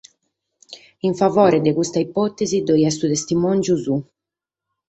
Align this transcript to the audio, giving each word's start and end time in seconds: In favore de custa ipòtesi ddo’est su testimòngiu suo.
In 1.07 1.13
favore 1.19 1.57
de 1.65 1.71
custa 1.77 1.99
ipòtesi 2.07 2.57
ddo’est 2.61 2.97
su 2.99 3.05
testimòngiu 3.13 3.75
suo. 3.83 3.97